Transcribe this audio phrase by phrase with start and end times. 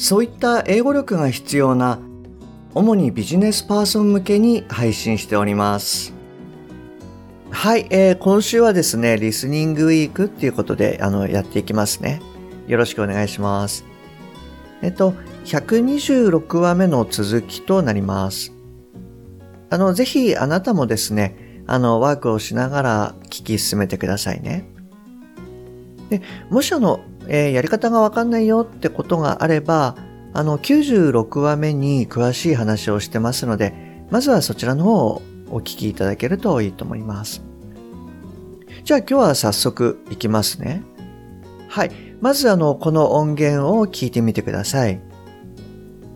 [0.00, 1.98] そういった英語力が必要な
[2.74, 6.14] 主にビジネスパーソン向けに配信しております。
[7.50, 12.22] はい、えー、今週はですねリスニングウィークっていうことであのやっていきますね。
[12.66, 13.84] よろしくお願いします。
[14.80, 15.12] えっと
[15.44, 18.52] 126話目の続きとなります。
[19.68, 24.64] あのぜひあなたもですねあの、ワークをしながら聞き進めてくださいね。
[26.08, 27.00] で、もしあの、
[27.32, 29.94] えー、やり方がわかんないよってことがあれば、
[30.32, 33.72] あの、96話目に詳しい話をしてますので、
[34.10, 37.42] まずはそちらの方をお聞きいただけるといいと思います。
[38.82, 40.82] じゃあ今日は早速いきますね。
[41.68, 41.92] はい。
[42.20, 45.00] まずあの、この音源を聞いてみてください。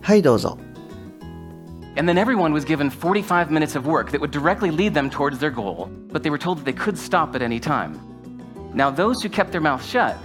[0.00, 0.58] はい、どうぞ。
[1.96, 5.50] And then everyone was given 45 minutes of work that would directly lead them towards their
[5.50, 7.98] goal, but they were told that they could stop at any time.
[8.72, 10.16] Now, those who kept their mouth shut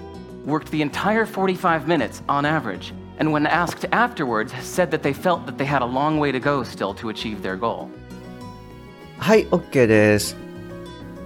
[0.44, 5.46] worked the entire 45 minutes on average, and when asked afterwards, said that they felt
[5.46, 7.90] that they had a long way to go still to achieve their goal.
[9.18, 10.36] はい、OK です。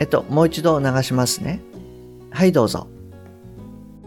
[0.00, 1.60] えっと、もう一度流しますね。
[2.30, 2.88] はい、どうぞ。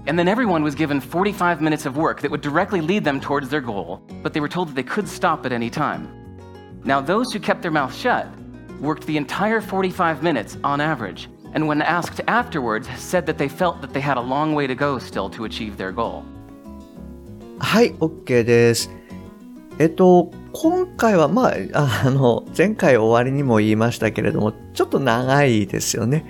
[0.06, 3.50] And then everyone was given 45 minutes of work that would directly lead them towards
[3.50, 6.08] their goal, but they were told that they could stop at any time.
[6.84, 8.28] Now, those who kept their mouth shut
[8.80, 13.81] worked the entire 45 minutes on average, and when asked afterwards, said that they felt
[13.83, 16.25] that they had a long way to go still to achieve their goal.
[17.59, 18.91] はい、OK です。
[19.79, 26.25] えっと、今回は、まあ、あの、前回終わりにも言いましたけれども、ちょっと長いですよね。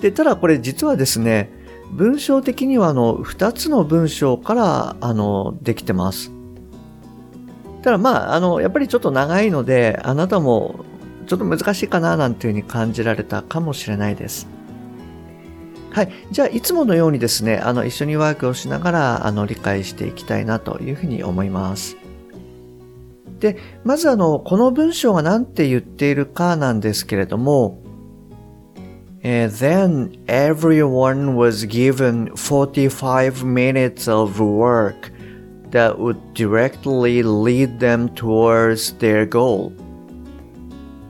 [0.00, 1.50] で、ただこれ実はですね、
[1.92, 6.32] 文章的にはあの、2つの文章から、あの、できてます。
[7.82, 10.84] ただまあ、あの、やっぱりちょっと長いので、あなたも
[11.26, 14.55] ちょっと難しいかななんていうふうに感じられたかもしれないです。
[15.96, 16.10] はい。
[16.30, 21.96] じゃあ、いつものようにですね、あの、一緒にワークをしながら、あの、理解していきたいなというふうに思います。
[23.40, 27.82] で、まずあの、この文章が何て言っているかなんですけれども、
[29.24, 35.10] Uh, then everyone was given 45 minutes of work
[35.70, 39.72] that would directly lead them towards their goal.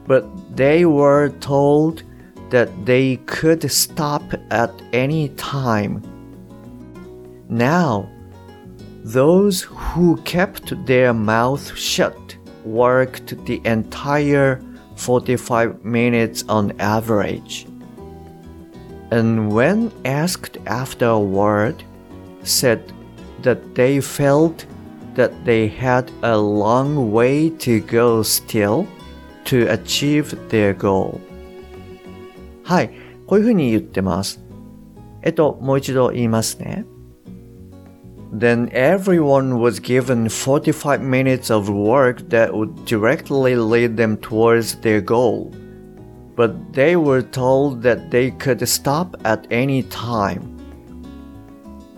[0.06, 0.24] But
[0.54, 2.04] they were told
[2.50, 6.02] that they could stop at any time.
[7.48, 8.08] Now,
[9.04, 14.60] those who kept their mouth shut worked the entire
[14.96, 17.66] 45 minutes on average.
[19.10, 21.84] And when asked afterward,
[22.42, 22.92] said
[23.42, 24.66] that they felt
[25.14, 28.86] that they had a long way to go still
[29.44, 31.20] to achieve their goal.
[32.65, 32.91] はい。
[33.27, 34.43] こういうふうに言ってます。
[35.21, 36.85] えっと、もう一度言いますね。
[38.33, 45.51] Then everyone was given 45 minutes of work that would directly lead them towards their goal.
[46.37, 50.57] But they were told that they could stop at any time.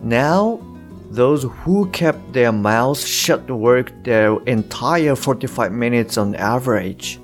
[0.02, 0.60] Now
[1.10, 7.20] those who kept their mouths shut worked their entire 45 minutes on average.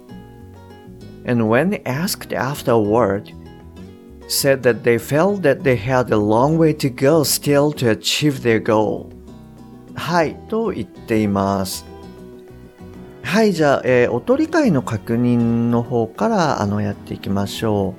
[1.25, 3.33] And when asked afterward,
[4.27, 8.41] said that they felt that they had a long way to go still to achieve
[8.41, 9.09] their goal.
[9.95, 11.85] はい、と言っています。
[13.23, 17.95] はい、じゃあ、えー、音理解の確認の方からあのやっていきましょ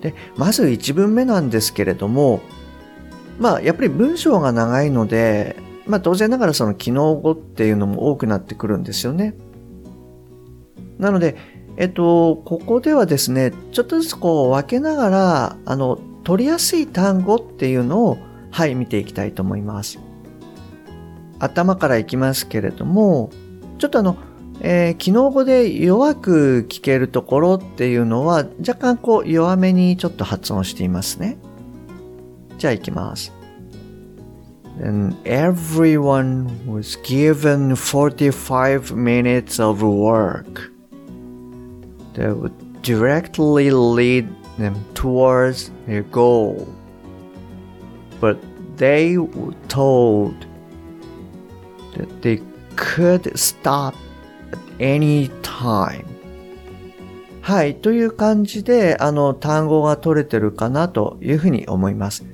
[0.00, 0.02] う。
[0.02, 2.40] で、まず1文目なんですけれども、
[3.38, 5.56] まあ、やっぱり文章が長いので、
[5.86, 9.34] まあ当然ながらその機能語っていうのも多くなってくるんですよね。
[10.98, 11.36] なので、
[11.76, 18.18] えっと、ここではですね、ちょっとずつこう分けながら、あの、取りやすい単語っていうのを、
[18.50, 19.98] はい、見ていきたいと思います。
[21.40, 23.30] 頭からいきますけれども、
[23.78, 24.16] ちょっとあの、
[24.60, 31.38] えー、機能語で弱く聞けるところっていうのは、若干こう弱めにちょっと発音していますね。
[32.56, 33.32] じゃあ行きます。
[34.82, 40.73] And everyone was given 45 minutes of work
[42.14, 44.28] that would directly lead
[44.58, 46.66] them towards their goal.
[48.20, 48.38] But
[48.76, 50.46] they were told
[51.96, 52.40] that they
[52.76, 53.94] could stop
[54.52, 56.06] at any time.
[57.40, 57.74] はい。
[57.76, 62.24] という感じで、あの、単語が取れてるかなというふうに思います。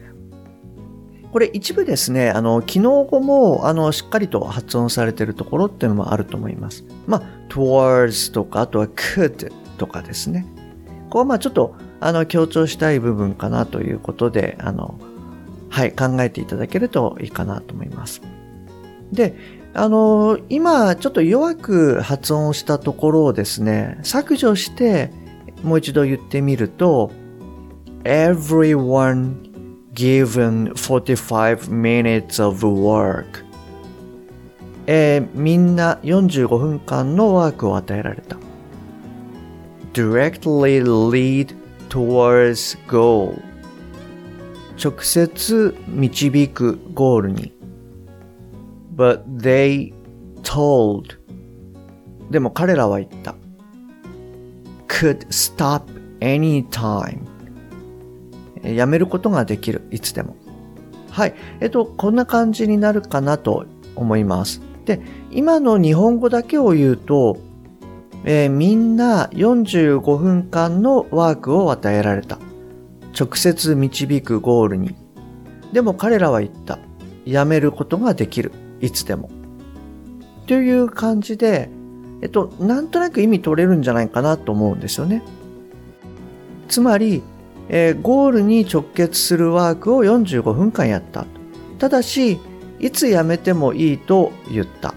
[1.33, 6.85] これ一部ですね、あの、機能語も、あの、しっかりと発音されてるところっていうのもあると思います。
[7.09, 10.45] まあ、towards とか、あとは could とかですね。
[11.05, 15.01] ここはまあちょっと、あの、強調したい部分かなということで、あの、
[15.71, 18.21] はい、考えていただけるといいかなと思います。
[19.11, 19.35] で、
[19.73, 25.11] あの、今、ちょっと弱く発音したところをですね、削除して、
[25.63, 27.11] もう一度言ってみると、
[28.05, 29.37] everyone
[29.95, 33.45] given 45 minutes of work
[34.87, 38.37] えー、みんな45分間のワークを与えられた
[39.93, 41.55] directly lead
[41.89, 43.41] towards goal
[44.77, 47.53] 直接導くゴールに
[48.97, 49.93] but they
[50.43, 51.19] told
[52.31, 53.35] でも彼らは言った
[54.89, 55.83] could stop
[56.21, 57.31] anytime
[58.63, 59.83] やめることができる。
[59.91, 60.37] いつでも。
[61.11, 61.35] はい。
[61.61, 63.67] えっと、こんな感じになるかなと
[63.97, 64.61] 思います。
[64.85, 65.01] で、
[65.31, 67.39] 今の日本語だけを言うと、
[68.25, 72.39] えー、みんな45分間のワークを与えられた。
[73.19, 74.95] 直接導くゴールに。
[75.73, 76.79] でも彼らは言った。
[77.25, 78.53] やめることができる。
[78.81, 79.31] いつでも。
[80.47, 81.71] という感じで、
[82.23, 85.23] えっと、なんとなく意味取れるんじゃないかなと思うんですよね。
[86.69, 87.23] つまり、
[87.69, 91.25] えー、ゴールに直結するワークを45分間やった。
[91.79, 92.39] ただし、
[92.79, 94.95] いつやめてもいいと言った。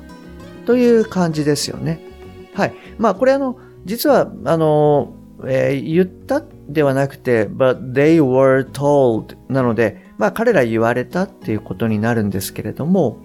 [0.66, 2.13] という感じですよね。
[2.54, 2.74] はい。
[2.98, 5.14] まあ、これあの、実は、あの、
[5.46, 13.18] えー、言ったではなくて、but they were told なので、まあ、彼ら言われたっていうことになるんですけれども、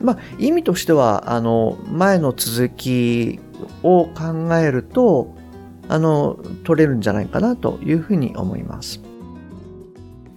[0.00, 3.40] まあ、意味としては、あの、前の続き
[3.82, 5.34] を考えると、
[5.88, 9.00] あの、取れるんじゃないかなというふうに思います。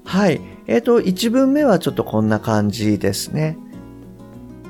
[0.05, 0.41] はい。
[0.67, 3.57] えっ、ー、と、1文目はちょっとこんな感じですね。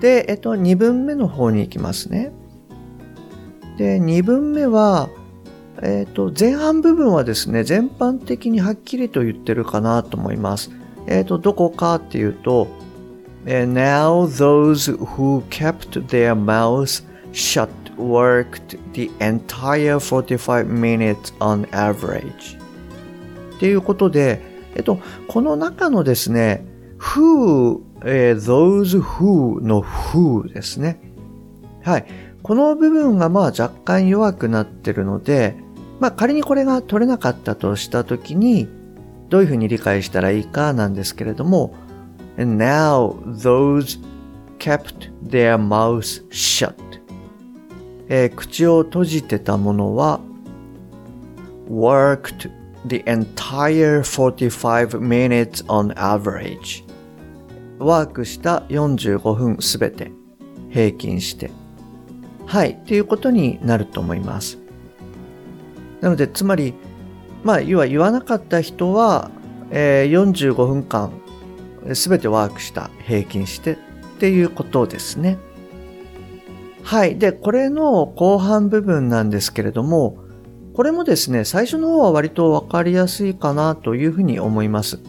[0.01, 2.33] で、えっ、ー、と、2文目の方に行きますね。
[3.81, 5.09] で、2文目は、
[5.81, 10.69] え、ー、と、前半部分はですね、全般的にはっきりと言ってるかなと思います。
[11.07, 12.67] えっ、と、どこかっていうと、
[13.43, 22.59] Now those who kept their mouths shut worked the entire 45 minutes on average.
[23.55, 24.43] っていうことで、
[24.75, 26.63] えっと、この中のですね、
[26.99, 30.99] who, えー、those who の who ですね。
[31.83, 32.05] はい。
[32.51, 35.55] この部分がまあ若干弱くなってるので、
[36.01, 38.67] まあ仮にこれが取れなかったとしたときに、
[39.29, 41.73] どういうふうに理解したらいいかなんですけれども、
[42.37, 44.01] And now those
[44.59, 46.75] kept their mouths shut.
[48.09, 50.19] えー、口を閉じてたものは
[51.69, 52.51] worked
[52.85, 56.83] the entire 45 minutes on average
[57.79, 60.11] ワークした45分すべて
[60.69, 61.60] 平均して
[62.51, 64.57] はいっていうことになると思います
[66.01, 66.73] なのでつまり
[67.45, 69.31] まあ要は言わなかった人は、
[69.69, 71.13] えー、45分間
[71.93, 73.77] すべてワークした平均してっ
[74.19, 75.37] ていうことですね。
[76.83, 77.17] はい。
[77.17, 80.17] で、これの後半部分なんですけれども、
[80.75, 84.99] これもですね、最初の方は割とわかりやすいかなというふうに思います。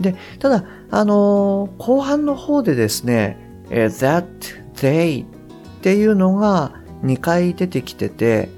[0.00, 3.38] で、ただ、あのー、後半の方でですね、
[3.70, 4.24] え that,
[4.74, 5.24] they
[5.88, 8.50] っていうのが2回出てきてて、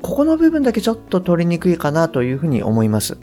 [0.00, 3.18] ここの部分だけちょっと取りにくいかなというふうに思います。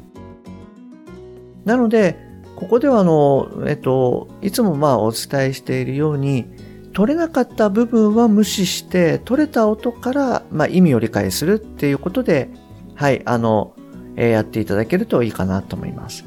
[1.63, 2.15] なので、
[2.55, 6.45] ここではあの、えっと、いつもまあお伝えしているように、
[6.93, 12.51] 取れなかった部分は無視して、取れた音から、まあ、意味を理解するっていうことで、
[12.93, 13.73] はい、あの、
[14.15, 16.23] えー、やっていただけるといいかなと思います。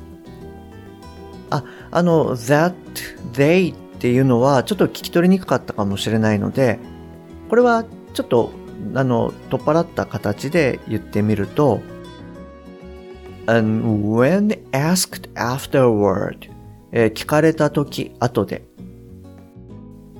[1.50, 2.75] あ、あの、that,
[3.33, 6.80] they っていうのはちょっと聞き取りにくかったかもしれないので、
[7.49, 8.50] これはちょっと、
[8.95, 11.81] あの、取っ払った形で言ってみると、
[13.47, 16.50] and when asked afterward、
[16.93, 18.62] えー、聞かれた時、後で、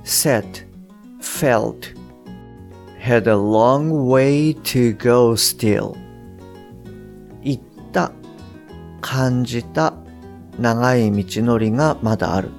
[0.03, 0.65] said,
[1.21, 1.95] felt,
[2.99, 5.95] had a long way to go still.
[7.43, 7.59] 言っ
[7.91, 8.11] た、
[9.01, 9.93] 感じた、
[10.59, 12.49] 長い道のりがまだある。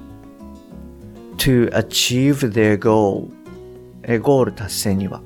[1.41, 3.27] to achieve their goal.
[4.03, 5.21] えゴール達成には。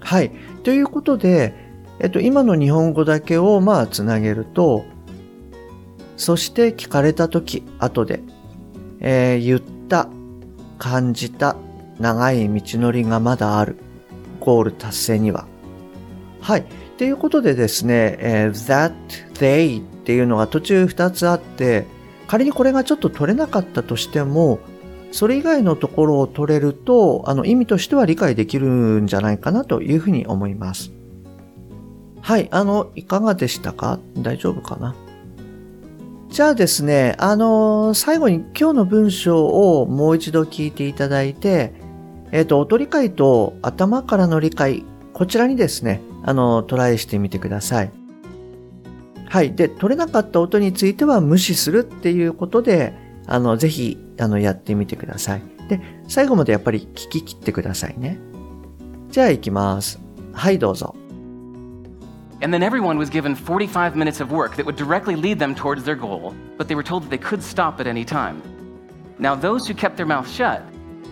[0.00, 0.30] はい。
[0.62, 1.54] ということで、
[1.98, 4.84] えっと、今の日本語だけをまあつなげると、
[6.16, 8.22] そして聞かれたとき、後で、
[9.00, 10.08] えー、言った、
[10.78, 11.56] 感じた、
[11.98, 13.76] 長い道のりがまだある。
[14.40, 15.46] ゴール達成には。
[16.40, 16.66] はい。
[16.98, 18.92] ということでですね、えー、that,
[19.34, 21.86] they っていうのが途中2つあって、
[22.26, 24.60] 仮にこれがちょっと取れなかったとしても、
[25.16, 30.92] それ以外のところを取れると、あの意味としては理解できるんじゃないかなというふうに思います。
[32.20, 33.98] はい、あの、いかがでしたか？
[34.18, 34.94] 大丈夫かな？
[36.28, 41.72] じゃあですね、あの最後に今日の文章をもう一度聞いていただいて、
[42.30, 47.90] えっ、ー、と、音理解と頭からの理解、こちらにですね、あの、トライしてみてください。
[49.30, 49.54] はい。
[49.54, 52.92] で、取れなかった音については無視するっていうことで、
[53.26, 55.42] あの、ぜひ、あの、やってみてください。
[55.68, 58.18] で、最後までやっぱり聞き切ってくださいね。
[59.10, 59.98] じゃあ行きます。
[60.32, 60.94] はい、どうぞ。
[62.42, 65.96] And then everyone was given 45 minutes of work that would directly lead them towards their
[65.96, 68.42] goal, but they were told that they could stop at any time.
[69.18, 70.62] Now, those who kept their mouth shut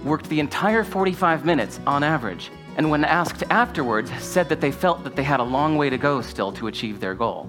[0.05, 5.03] worked the entire 45 minutes on average, and when asked afterwards, said that they felt
[5.05, 7.49] that they had a long way to go still to achieve their goal.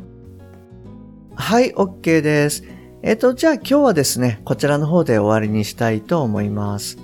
[1.37, 2.63] はい、OK です。
[3.05, 6.97] えっ、ー、と、じゃあ今日はですね、こちらの方で終わりにしたいと思います。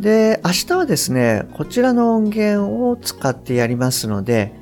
[0.00, 4.52] で、明日はですね、こちらの音源を使ってやりますので、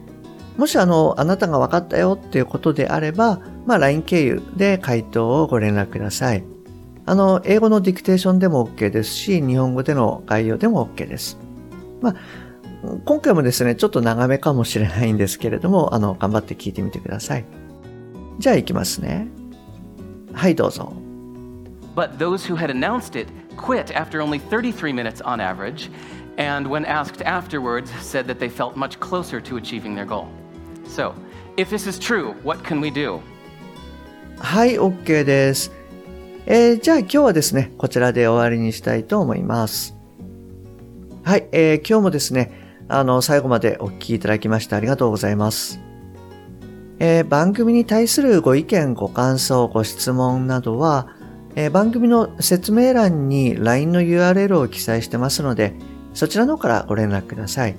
[0.59, 6.45] もしあの、あなたが分かったよっていうことであれば、まあ LINE 経由で回答をご連絡ください。
[7.07, 11.39] あの、英語のディクテーションでも OK ですし、日本語での概要でも OK です。
[12.03, 12.17] まあ、
[13.07, 17.47] 今回もですね、ちょっと長めかもしれないんですけれども、あの、頑張って聞いてみてください。
[18.39, 19.29] じゃあ行きますね。
[20.35, 20.93] はい、どうぞ。
[21.95, 25.91] But those who had announced it quit after only 33 minutes on average,
[26.37, 30.27] and when asked afterwards, said that they felt much closer to achieving their goal.
[30.87, 31.15] So,
[31.57, 33.21] if this is true, what can we do?
[34.39, 35.73] はい、OK です。
[36.47, 39.95] えー、じゃあ今日はですね、こちらで終わりにしたいと思います。
[41.23, 42.53] はい、えー、今日もですね、
[42.89, 45.84] あの、最後までお聞きいただきましてありがとうございます。
[46.99, 51.09] えー、番組に対するご意見、ご感想、ご質問などは、
[51.57, 55.75] えー、番組の説明欄に LINE の URL を記載してますので、
[56.15, 57.77] そちらの方からご連絡ください。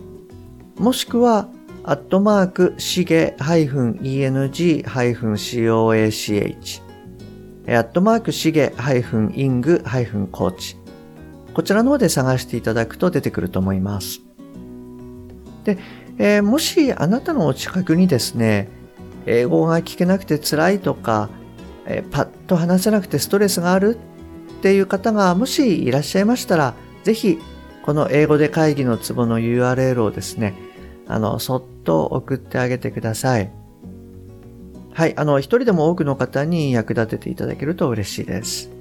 [0.77, 1.49] もしくは、
[1.87, 4.83] アットマーク、しげ -eng-coach、
[7.67, 10.77] アットマーク、しげ -ing-coach。
[11.53, 14.19] こちらの方で探していただくと出てくると思います。
[15.63, 15.77] で、
[16.17, 18.67] えー、もしあなたのお近くにですね、
[19.25, 21.29] 英語が聞けなくて辛いとか、
[21.85, 23.97] えー、パッと話せなくてストレスがある
[24.59, 27.39] っていう方がもしいらっしゃいましたら、ぜひ
[27.85, 30.55] この英語で会議のツボの URL をですね、
[31.07, 33.51] あの、そっと送ってあげてください。
[34.91, 38.71] はい、あの、一人でも多くの方に役立てていただけると嬉しいです。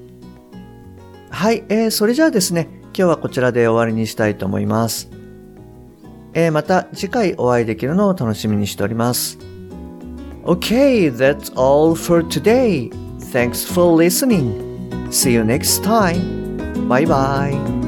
[1.29, 5.11] はい、えー、それじゃあですね、今日はこちらで終わりにしたいと思います。
[6.33, 9.39] えー、また次回お会いできるのを楽しみにしております。
[10.47, 12.91] Okay, that's all for today.
[13.19, 15.11] Thanks for listening.
[15.11, 16.87] See you next time.
[16.87, 17.84] Bye bye.